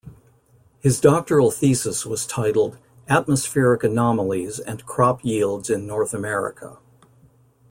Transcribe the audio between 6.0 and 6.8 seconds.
America".